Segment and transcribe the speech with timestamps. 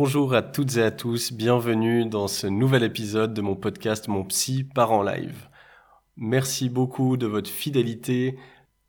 [0.00, 4.22] Bonjour à toutes et à tous, bienvenue dans ce nouvel épisode de mon podcast Mon
[4.22, 5.48] Psy part en live.
[6.16, 8.38] Merci beaucoup de votre fidélité.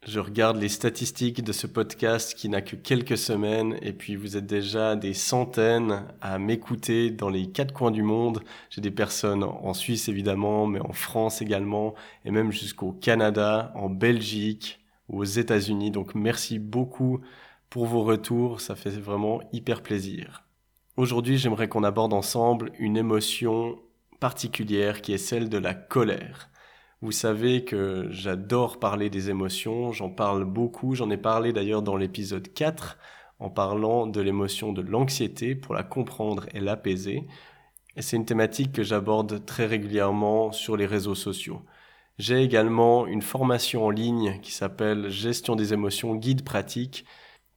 [0.05, 4.37] Je regarde les statistiques de ce podcast qui n'a que quelques semaines et puis vous
[4.37, 8.43] êtes déjà des centaines à m'écouter dans les quatre coins du monde.
[8.69, 13.89] J'ai des personnes en Suisse évidemment, mais en France également et même jusqu'au Canada, en
[13.89, 15.89] Belgique aux États-Unis.
[15.89, 17.19] Donc merci beaucoup
[17.71, 20.43] pour vos retours, ça fait vraiment hyper plaisir.
[20.99, 23.79] Aujourd'hui, j'aimerais qu'on aborde ensemble une émotion
[24.19, 26.49] particulière qui est celle de la colère.
[27.01, 31.95] Vous savez que j'adore parler des émotions, j'en parle beaucoup, j'en ai parlé d'ailleurs dans
[31.95, 32.97] l'épisode 4
[33.39, 37.25] en parlant de l'émotion de l'anxiété pour la comprendre et l'apaiser.
[37.95, 41.61] C'est une thématique que j'aborde très régulièrement sur les réseaux sociaux.
[42.17, 47.05] J'ai également une formation en ligne qui s'appelle Gestion des émotions, guide pratique,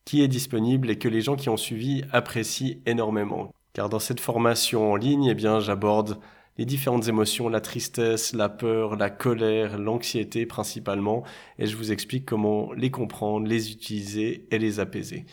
[0.05, 3.53] qui est disponible et que les gens qui ont suivi apprécient énormément.
[3.73, 6.19] Car dans cette formation en ligne, eh bien, j'aborde
[6.59, 11.25] les différentes émotions, la tristesse, la peur, la colère, l'anxiété principalement,
[11.59, 15.25] et je vous explique comment les comprendre, les utiliser et les apaiser.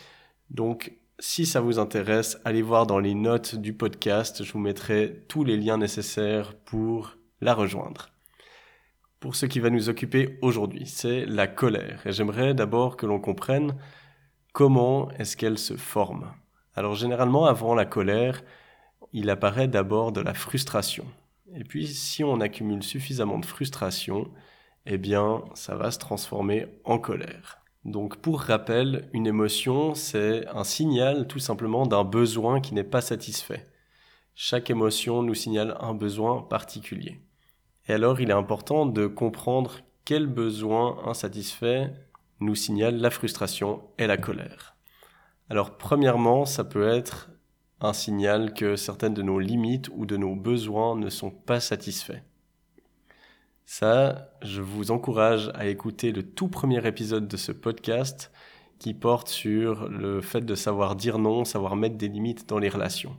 [0.48, 5.24] Donc, si ça vous intéresse, allez voir dans les notes du podcast, je vous mettrai
[5.28, 8.08] tous les liens nécessaires pour la rejoindre.
[9.20, 12.00] Pour ce qui va nous occuper aujourd'hui, c'est la colère.
[12.06, 13.76] Et j'aimerais d'abord que l'on comprenne
[14.52, 16.32] Comment est-ce qu'elle se forme?
[16.74, 18.42] Alors généralement, avant la colère,
[19.12, 21.06] il apparaît d'abord de la frustration.
[21.54, 24.28] Et puis si on accumule suffisamment de frustration,
[24.86, 27.58] eh bien, ça va se transformer en colère.
[27.84, 33.00] Donc pour rappel, une émotion, c'est un signal tout simplement d'un besoin qui n'est pas
[33.00, 33.68] satisfait.
[34.34, 37.20] Chaque émotion nous signale un besoin particulier.
[37.88, 41.92] Et alors, il est important de comprendre quel besoin insatisfait
[42.40, 44.76] nous signale la frustration et la colère.
[45.48, 47.30] Alors premièrement, ça peut être
[47.80, 52.22] un signal que certaines de nos limites ou de nos besoins ne sont pas satisfaits.
[53.64, 58.32] Ça, je vous encourage à écouter le tout premier épisode de ce podcast
[58.78, 62.68] qui porte sur le fait de savoir dire non, savoir mettre des limites dans les
[62.68, 63.16] relations.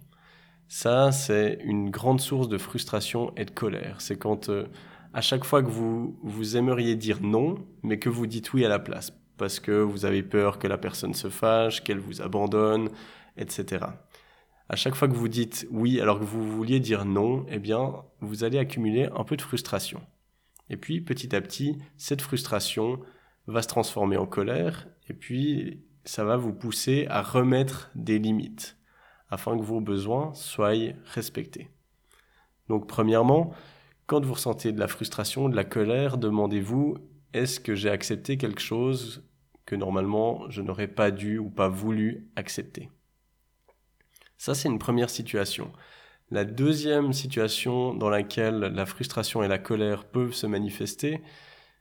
[0.67, 3.99] Ça, c'est une grande source de frustration et de colère.
[3.99, 4.67] C'est quand euh,
[5.13, 8.69] à chaque fois que vous, vous aimeriez dire non, mais que vous dites oui à
[8.69, 12.89] la place, parce que vous avez peur que la personne se fâche, qu'elle vous abandonne,
[13.37, 13.85] etc.
[14.69, 17.93] À chaque fois que vous dites oui alors que vous vouliez dire non, eh bien,
[18.21, 20.01] vous allez accumuler un peu de frustration.
[20.69, 22.99] Et puis, petit à petit, cette frustration
[23.47, 28.77] va se transformer en colère, et puis ça va vous pousser à remettre des limites,
[29.29, 31.69] afin que vos besoins soient respectés.
[32.69, 33.53] Donc, premièrement,
[34.11, 36.97] quand vous ressentez de la frustration, de la colère, demandez-vous
[37.31, 39.23] est-ce que j'ai accepté quelque chose
[39.65, 42.89] que normalement je n'aurais pas dû ou pas voulu accepter?
[44.37, 45.71] Ça, c'est une première situation.
[46.29, 51.21] La deuxième situation dans laquelle la frustration et la colère peuvent se manifester,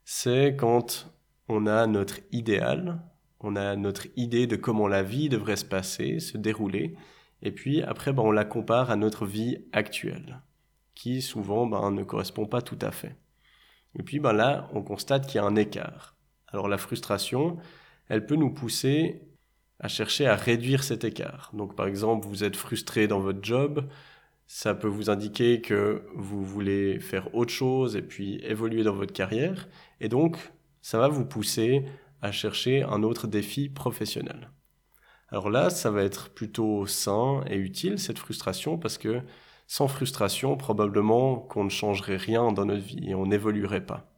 [0.05, 1.13] c'est quand
[1.49, 3.01] on a notre idéal,
[3.41, 6.95] on a notre idée de comment la vie devrait se passer, se dérouler,
[7.41, 10.41] et puis après, ben, on la compare à notre vie actuelle
[11.01, 13.15] qui souvent ben, ne correspond pas tout à fait.
[13.97, 16.15] Et puis ben, là, on constate qu'il y a un écart.
[16.47, 17.57] Alors la frustration,
[18.07, 19.23] elle peut nous pousser
[19.79, 21.49] à chercher à réduire cet écart.
[21.53, 23.89] Donc par exemple, vous êtes frustré dans votre job,
[24.45, 29.13] ça peut vous indiquer que vous voulez faire autre chose et puis évoluer dans votre
[29.13, 29.69] carrière,
[30.01, 30.37] et donc
[30.83, 31.83] ça va vous pousser
[32.21, 34.51] à chercher un autre défi professionnel.
[35.29, 39.23] Alors là, ça va être plutôt sain et utile, cette frustration, parce que
[39.71, 44.11] sans frustration, probablement qu'on ne changerait rien dans notre vie et on n'évoluerait pas.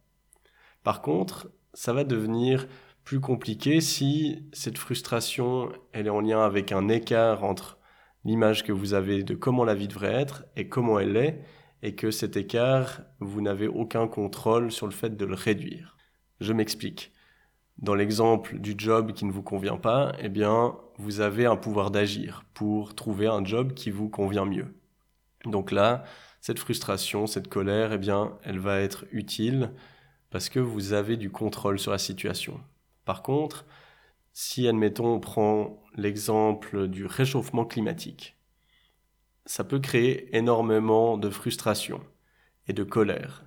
[0.82, 2.66] Par contre, ça va devenir
[3.04, 7.78] plus compliqué si cette frustration elle est en lien avec un écart entre
[8.24, 11.40] l'image que vous avez de comment la vie devrait être et comment elle est,
[11.84, 15.96] et que cet écart, vous n'avez aucun contrôle sur le fait de le réduire.
[16.40, 17.12] Je m'explique.
[17.78, 21.92] Dans l'exemple du job qui ne vous convient pas, eh bien, vous avez un pouvoir
[21.92, 24.74] d'agir pour trouver un job qui vous convient mieux.
[25.46, 26.04] Donc là,
[26.40, 29.72] cette frustration, cette colère, eh bien, elle va être utile
[30.30, 32.60] parce que vous avez du contrôle sur la situation.
[33.04, 33.66] Par contre,
[34.32, 38.36] Si, admettons, on prend l'exemple du réchauffement climatique,
[39.46, 42.00] ça peut créer énormément de frustration
[42.68, 43.44] et de colère,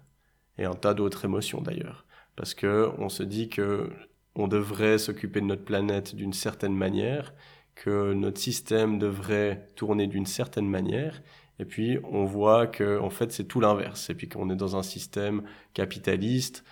[0.57, 2.05] et un tas d'autres émotions d'ailleurs,
[2.35, 3.91] parce que on se dit que
[4.35, 7.33] on devrait s'occuper de notre planète d'une certaine manière,
[7.75, 11.21] que notre système devrait tourner d'une certaine manière,
[11.59, 14.75] et puis on voit que en fait c'est tout l'inverse, et puis qu'on est dans
[14.75, 15.43] un système
[15.73, 16.63] capitaliste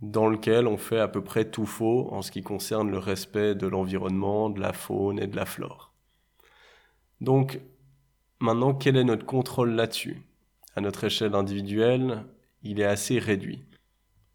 [0.00, 3.54] dans lequel on fait à peu près tout faux en ce qui concerne le respect
[3.54, 5.94] de l'environnement, de la faune et de la flore.
[7.20, 7.60] Donc,
[8.40, 10.22] maintenant, quel est notre contrôle là-dessus?
[10.74, 12.26] À notre échelle individuelle,
[12.62, 13.64] il est assez réduit.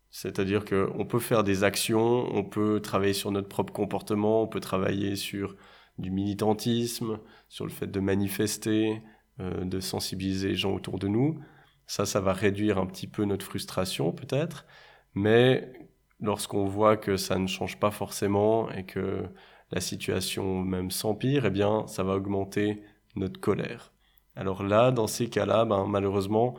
[0.10, 4.60] C'est-à-dire qu'on peut faire des actions, on peut travailler sur notre propre comportement, on peut
[4.60, 5.56] travailler sur
[6.00, 9.02] du militantisme, sur le fait de manifester,
[9.42, 11.40] de sensibiliser les gens autour de nous.
[11.88, 14.66] Ça, ça va réduire un petit peu notre frustration peut-être.
[15.14, 15.74] Mais
[16.20, 19.26] lorsqu'on voit que ça ne change pas forcément et que
[19.72, 22.84] la situation même s'empire, eh bien, ça va augmenter
[23.16, 23.92] notre colère.
[24.36, 26.56] Alors là, dans ces cas-là, ben, malheureusement,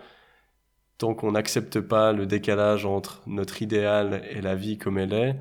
[0.99, 5.37] tant qu'on n'accepte pas le décalage entre notre idéal et la vie comme elle est,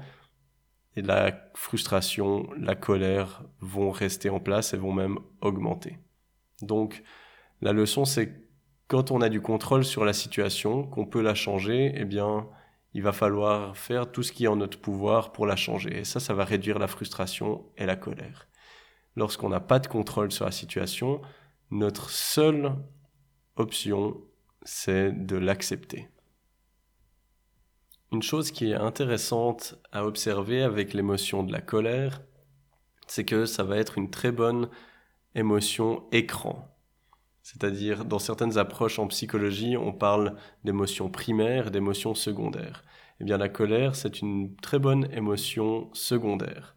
[0.96, 5.98] la frustration, la colère vont rester en place et vont même augmenter.
[6.62, 7.04] Donc,
[7.62, 8.42] la leçon, c'est
[8.88, 12.48] quand on a du contrôle sur la situation, qu'on peut la changer, eh bien,
[12.94, 16.00] il va falloir faire tout ce qui est en notre pouvoir pour la changer.
[16.00, 18.48] Et ça, ça va réduire la frustration et la colère.
[19.16, 21.22] Lorsqu'on n'a pas de contrôle sur la situation,
[21.70, 22.76] notre seule
[23.56, 24.22] option,
[24.64, 26.10] c'est de l'accepter.
[28.12, 32.22] Une chose qui est intéressante à observer avec l'émotion de la colère,
[33.08, 34.70] c'est que ça va être une très bonne
[35.34, 36.71] émotion écran.
[37.44, 42.84] C'est-à-dire, dans certaines approches en psychologie, on parle d'émotions primaires et d'émotions secondaires.
[43.20, 46.76] Eh bien, la colère, c'est une très bonne émotion secondaire.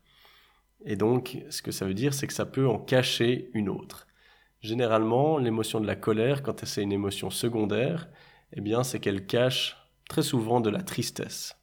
[0.85, 4.07] Et donc, ce que ça veut dire, c'est que ça peut en cacher une autre.
[4.61, 8.09] Généralement, l'émotion de la colère, quand c'est une émotion secondaire,
[8.53, 9.77] eh bien, c'est qu'elle cache
[10.09, 11.57] très souvent de la tristesse.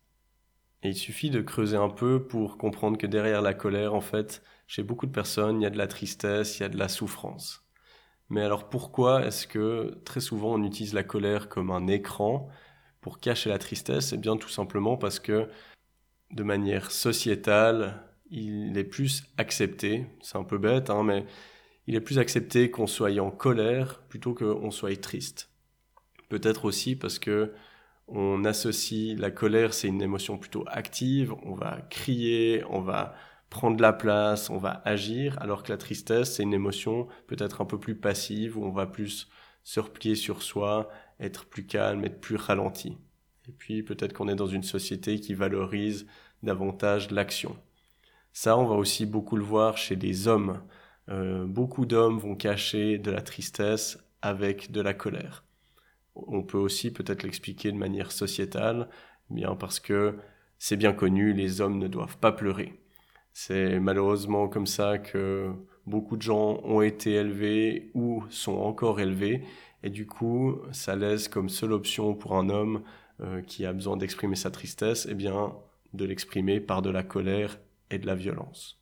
[0.83, 4.43] Et il suffit de creuser un peu pour comprendre que derrière la colère, en fait,
[4.67, 6.87] chez beaucoup de personnes, il y a de la tristesse, il y a de la
[6.87, 7.63] souffrance.
[8.31, 12.47] Mais alors pourquoi est-ce que très souvent on utilise la colère comme un écran
[13.01, 14.13] pour cacher la tristesse?
[14.13, 15.49] Eh bien tout simplement parce que
[16.31, 21.25] de manière sociétale, il est plus accepté, c'est un peu bête, hein, mais
[21.87, 25.49] il est plus accepté qu'on soit en colère plutôt qu'on soit triste.
[26.29, 27.53] Peut-être aussi parce que
[28.07, 33.13] on associe la colère, c'est une émotion plutôt active, on va crier, on va
[33.51, 37.65] prendre la place, on va agir, alors que la tristesse, c'est une émotion peut-être un
[37.65, 39.29] peu plus passive, où on va plus
[39.63, 40.89] se replier sur soi,
[41.19, 42.97] être plus calme, être plus ralenti.
[43.49, 46.07] Et puis peut-être qu'on est dans une société qui valorise
[46.43, 47.57] davantage l'action.
[48.31, 50.61] Ça, on va aussi beaucoup le voir chez les hommes.
[51.09, 55.43] Euh, beaucoup d'hommes vont cacher de la tristesse avec de la colère.
[56.15, 58.87] On peut aussi peut-être l'expliquer de manière sociétale,
[59.29, 60.17] bien parce que
[60.57, 62.80] c'est bien connu, les hommes ne doivent pas pleurer.
[63.33, 65.51] C'est malheureusement comme ça que
[65.85, 69.43] beaucoup de gens ont été élevés ou sont encore élevés.
[69.83, 72.83] Et du coup, ça laisse comme seule option pour un homme
[73.21, 75.53] euh, qui a besoin d'exprimer sa tristesse, eh bien,
[75.93, 78.79] de l'exprimer par de la colère et de la violence.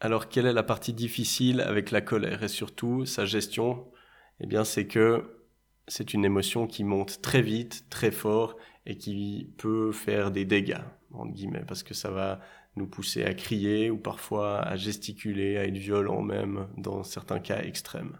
[0.00, 3.86] Alors, quelle est la partie difficile avec la colère et surtout sa gestion?
[4.40, 5.24] Eh bien, c'est que
[5.88, 10.84] c'est une émotion qui monte très vite, très fort et qui peut faire des dégâts,
[11.12, 12.40] entre guillemets, parce que ça va
[12.78, 17.60] nous pousser à crier ou parfois à gesticuler, à être violent même dans certains cas
[17.62, 18.18] extrêmes.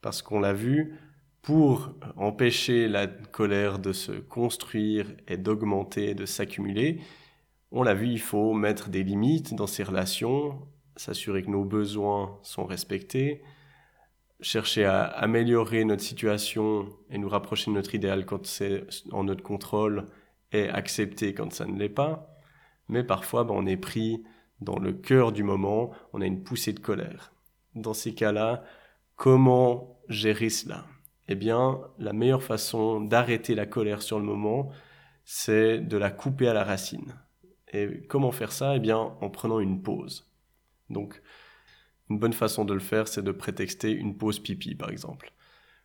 [0.00, 0.98] Parce qu'on l'a vu,
[1.40, 7.00] pour empêcher la colère de se construire et d'augmenter, de s'accumuler,
[7.70, 10.60] on l'a vu, il faut mettre des limites dans ces relations,
[10.96, 13.42] s'assurer que nos besoins sont respectés,
[14.40, 19.42] chercher à améliorer notre situation et nous rapprocher de notre idéal quand c'est en notre
[19.42, 20.06] contrôle
[20.52, 22.31] et accepter quand ça ne l'est pas
[22.88, 24.22] mais parfois ben, on est pris
[24.60, 27.32] dans le cœur du moment, on a une poussée de colère.
[27.74, 28.62] Dans ces cas-là,
[29.16, 30.86] comment gérer cela?
[31.28, 34.70] Eh bien, la meilleure façon d'arrêter la colère sur le moment,
[35.24, 37.14] c'est de la couper à la racine.
[37.72, 38.76] Et comment faire ça?
[38.76, 40.30] Eh bien, en prenant une pause.
[40.90, 41.22] Donc,
[42.10, 45.32] une bonne façon de le faire, c'est de prétexter une pause pipi, par exemple.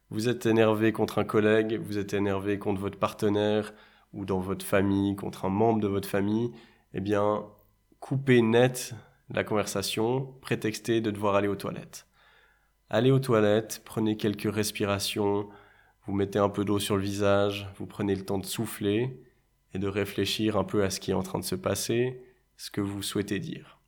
[0.09, 3.73] Vous êtes énervé contre un collègue, vous êtes énervé contre votre partenaire,
[4.13, 6.51] ou dans votre famille, contre un membre de votre famille,
[6.97, 7.45] eh bien,
[7.99, 8.95] coupez net
[9.29, 12.07] la conversation, prétextez de devoir aller aux toilettes.
[12.89, 15.47] Allez aux toilettes, prenez quelques respirations,
[16.07, 19.21] vous mettez un peu d'eau sur le visage, vous prenez le temps de souffler
[19.75, 22.19] et de réfléchir un peu à ce qui est en train de se passer,
[22.55, 23.79] ce que vous souhaitez dire.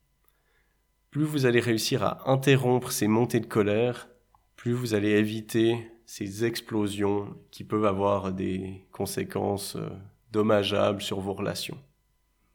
[1.10, 4.08] plus vous allez réussir à interrompre ces montées de colère,
[4.56, 9.90] plus vous allez éviter ces explosions qui peuvent avoir des conséquences euh,
[10.32, 11.80] dommageables sur vos relations.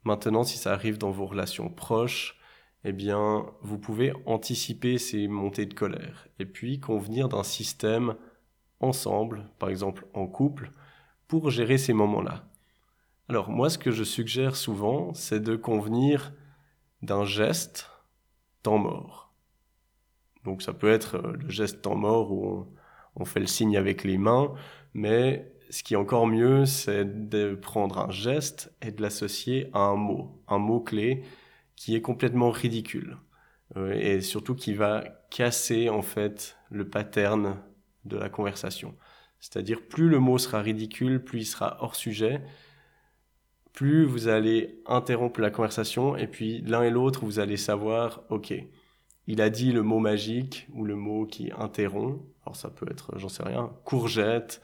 [0.05, 2.39] Maintenant, si ça arrive dans vos relations proches,
[2.87, 2.93] eh
[3.61, 8.15] vous pouvez anticiper ces montées de colère et puis convenir d'un système
[8.79, 10.71] ensemble, par exemple en couple,
[11.27, 12.47] pour gérer ces moments-là.
[13.27, 16.31] Alors moi, ce que je suggère souvent, c'est de convenir
[17.01, 17.89] d'un geste
[18.61, 19.33] temps mort.
[20.43, 22.67] Donc ça peut être le geste temps mort où
[23.15, 24.53] on, fait le signe avec les mains,
[24.93, 29.79] mais ce qui est encore mieux, c'est de prendre un geste et de l'associer à
[29.79, 31.23] un mot, un mot clé
[31.75, 33.17] qui est complètement ridicule
[33.75, 37.57] euh, et surtout qui va casser en fait le pattern
[38.05, 38.95] de la conversation.
[39.41, 42.41] C'est-à-dire plus le mot sera ridicule, plus il sera hors sujet,
[43.73, 48.53] plus vous allez interrompre la conversation et puis l'un et l'autre vous allez savoir, ok,
[49.27, 52.23] il a dit le mot magique ou le mot qui interrompt.
[52.45, 54.61] Alors ça peut être, j'en sais rien, courgette,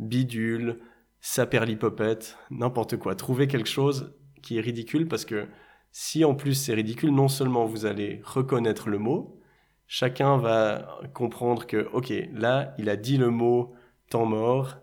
[0.00, 0.80] bidule,
[1.20, 3.14] saperlipopette, n'importe quoi.
[3.14, 5.46] Trouvez quelque chose qui est ridicule parce que
[5.92, 9.40] si en plus c'est ridicule, non seulement vous allez reconnaître le mot,
[9.86, 13.74] chacun va comprendre que, ok, là, il a dit le mot
[14.08, 14.78] temps mort,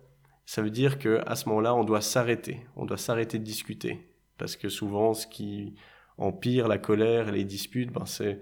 [0.46, 4.14] ça veut dire que à ce moment-là, on doit s'arrêter, on doit s'arrêter de discuter,
[4.38, 5.76] parce que souvent, ce qui
[6.18, 8.40] empire la colère et les disputes, ben c'est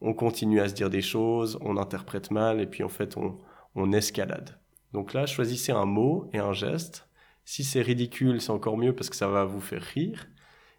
[0.00, 3.38] on continue à se dire des choses, on interprète mal, et puis en fait, on,
[3.74, 4.58] on escalade.
[4.96, 7.06] Donc là, choisissez un mot et un geste.
[7.44, 10.26] Si c'est ridicule, c'est encore mieux parce que ça va vous faire rire.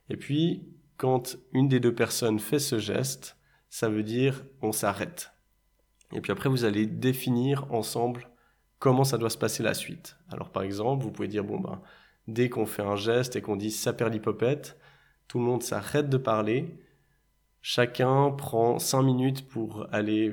[0.10, 3.38] Et puis, quand une des deux personnes fait ce geste,
[3.70, 5.34] ça veut dire on s'arrête.
[6.14, 8.28] Et puis après, vous allez définir ensemble
[8.80, 10.18] comment ça doit se passer la suite.
[10.32, 11.80] Alors par exemple, vous pouvez dire, bon ben,
[12.28, 14.80] dès qu'on fait un geste et qu'on dit ça perd l'hypopète,
[15.28, 16.80] tout le monde s'arrête de parler,
[17.62, 20.32] chacun prend cinq minutes pour aller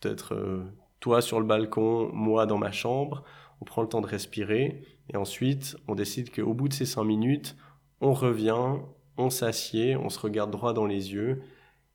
[0.00, 0.64] peut-être euh,
[1.00, 3.24] toi sur le balcon, moi dans ma chambre,
[3.60, 7.04] on prend le temps de respirer, et ensuite on décide qu'au bout de ces cinq
[7.04, 7.56] minutes,
[8.00, 8.76] on revient,
[9.16, 11.42] on s'assied, on se regarde droit dans les yeux,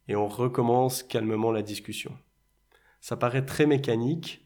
[0.07, 2.17] et on recommence calmement la discussion.
[2.99, 4.45] Ça paraît très mécanique,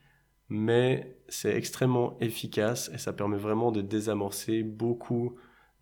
[0.50, 5.36] mais c'est extrêmement efficace et ça permet vraiment de désamorcer beaucoup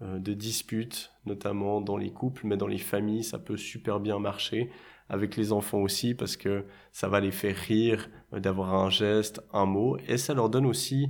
[0.05, 4.69] de disputes, notamment dans les couples, mais dans les familles, ça peut super bien marcher,
[5.09, 9.41] avec les enfants aussi, parce que ça va les faire rire euh, d'avoir un geste,
[9.53, 11.09] un mot, et ça leur donne aussi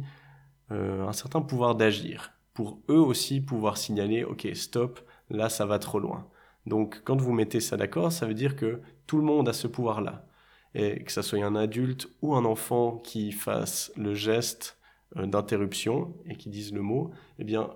[0.71, 4.99] euh, un certain pouvoir d'agir, pour eux aussi pouvoir signaler, ok, stop,
[5.29, 6.27] là ça va trop loin.
[6.65, 9.67] Donc quand vous mettez ça d'accord, ça veut dire que tout le monde a ce
[9.67, 10.25] pouvoir-là.
[10.73, 14.77] Et que ça soit un adulte ou un enfant qui fasse le geste
[15.15, 17.69] euh, d'interruption et qui dise le mot, eh bien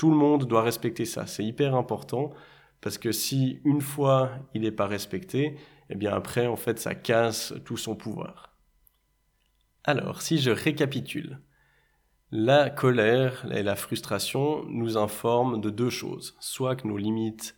[0.00, 1.26] tout le monde doit respecter ça.
[1.26, 2.32] C'est hyper important
[2.80, 5.58] parce que si une fois il n'est pas respecté,
[5.90, 8.56] eh bien après en fait ça casse tout son pouvoir.
[9.84, 11.42] Alors si je récapitule,
[12.30, 16.34] la colère et la frustration nous informent de deux choses.
[16.40, 17.54] Soit que nos limites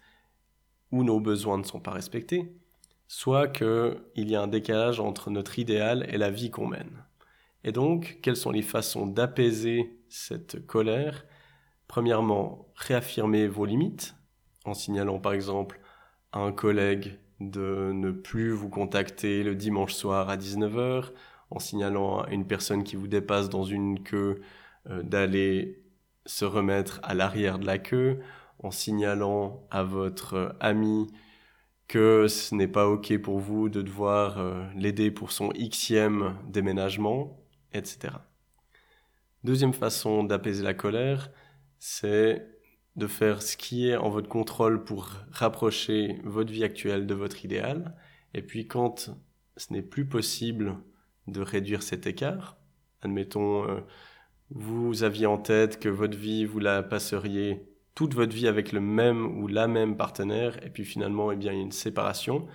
[0.91, 2.53] ou nos besoins ne sont pas respectés,
[3.07, 7.05] soit qu'il y a un décalage entre notre idéal et la vie qu'on mène.
[7.63, 11.25] Et donc, quelles sont les façons d'apaiser cette colère
[11.93, 14.17] Premièrement, réaffirmer vos limites,
[14.65, 15.79] en signalant par exemple
[16.33, 21.11] à un collègue de ne plus vous contacter le dimanche soir à 19h,
[21.51, 24.41] en signalant à une personne qui vous dépasse dans une queue
[24.89, 25.85] euh, d'aller
[26.25, 28.21] se remettre à l'arrière de la queue,
[28.63, 31.13] en signalant à votre ami
[31.89, 37.39] que ce n'est pas OK pour vous de devoir euh, l'aider pour son xème déménagement,
[37.75, 38.15] etc.
[39.45, 41.31] Deuxième façon d'apaiser la colère,
[41.85, 42.47] c'est
[42.95, 47.45] de faire ce qui est en votre contrôle pour rapprocher votre vie actuelle de votre
[47.45, 47.97] idéal.
[48.35, 49.11] Et puis quand
[49.57, 50.77] ce n'est plus possible
[51.27, 52.57] de réduire cet écart,
[53.01, 53.81] admettons, euh,
[54.51, 58.81] vous aviez en tête que votre vie, vous la passeriez toute votre vie avec le
[58.81, 62.47] même ou la même partenaire, et puis finalement, eh bien, il y a une séparation,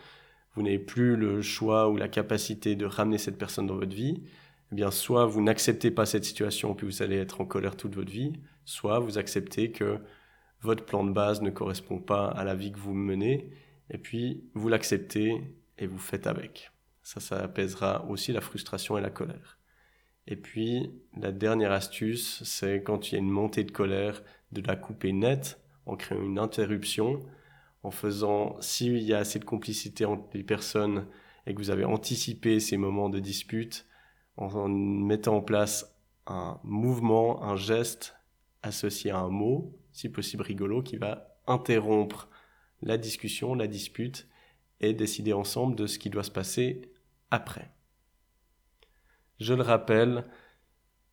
[0.56, 4.24] vous n'avez plus le choix ou la capacité de ramener cette personne dans votre vie,
[4.72, 7.94] eh bien, soit vous n'acceptez pas cette situation, puis vous allez être en colère toute
[7.94, 8.32] votre vie,
[8.68, 10.00] soit vous acceptez que
[10.60, 13.50] votre plan de base ne correspond pas à la vie que vous menez,
[13.90, 15.42] et puis vous l'acceptez
[15.78, 16.72] et vous faites avec.
[17.02, 19.58] Ça, ça apaisera aussi la frustration et la colère.
[20.28, 24.22] Et puis, la dernière astuce, c'est quand il y a une montée de colère,
[24.52, 27.26] de la couper net en créant une interruption,
[27.84, 31.08] en faisant, s'il y a assez de complicité entre les personnes
[31.46, 33.86] et que vous avez anticipé ces moments de dispute,
[34.36, 35.96] en mettant en place
[36.26, 38.18] un mouvement, un geste
[38.64, 42.30] associé à un mot, si possible rigolo, qui va interrompre
[42.82, 44.28] la discussion, la dispute,
[44.80, 46.92] et décider ensemble de ce qui doit se passer
[47.32, 47.72] après.
[49.40, 50.26] Je le rappelle,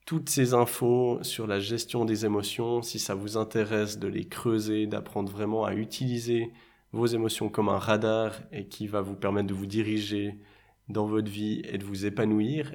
[0.07, 4.87] toutes ces infos sur la gestion des émotions, si ça vous intéresse de les creuser,
[4.87, 6.53] d'apprendre vraiment à utiliser
[6.93, 10.39] vos émotions comme un radar et qui va vous permettre de vous diriger
[10.89, 12.75] dans votre vie et de vous épanouir,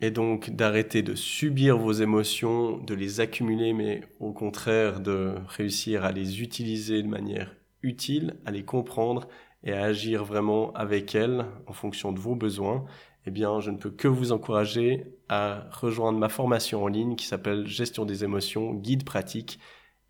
[0.00, 6.04] et donc d'arrêter de subir vos émotions, de les accumuler, mais au contraire de réussir
[6.04, 9.28] à les utiliser de manière utile, à les comprendre
[9.62, 12.86] et à agir vraiment avec elles en fonction de vos besoins,
[13.26, 17.26] eh bien, je ne peux que vous encourager à rejoindre ma formation en ligne qui
[17.26, 19.58] s'appelle Gestion des émotions, guide pratique,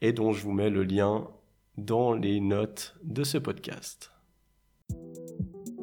[0.01, 1.29] et dont je vous mets le lien
[1.77, 4.13] dans les notes de ce podcast.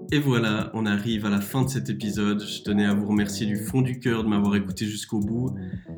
[0.10, 2.42] Et voilà, on arrive à la fin de cet épisode.
[2.42, 5.54] Je tenais à vous remercier du fond du cœur de m'avoir écouté jusqu'au bout.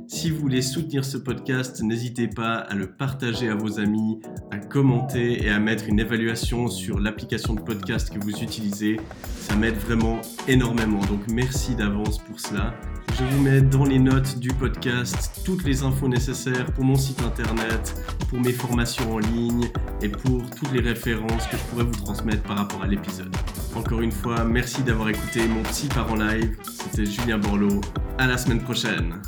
[0.07, 4.57] Si vous voulez soutenir ce podcast, n'hésitez pas à le partager à vos amis, à
[4.57, 8.99] commenter et à mettre une évaluation sur l'application de podcast que vous utilisez.
[9.41, 11.01] Ça m'aide vraiment énormément.
[11.01, 12.73] Donc merci d'avance pour cela.
[13.15, 17.21] Je vous mets dans les notes du podcast toutes les infos nécessaires pour mon site
[17.21, 17.93] internet,
[18.27, 19.69] pour mes formations en ligne
[20.01, 23.35] et pour toutes les références que je pourrais vous transmettre par rapport à l'épisode.
[23.75, 26.57] Encore une fois, merci d'avoir écouté mon petit parent live.
[26.63, 27.81] C'était Julien Borloo.
[28.17, 29.21] À la semaine prochaine.